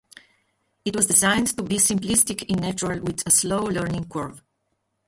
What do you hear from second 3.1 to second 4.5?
a slow learning curve.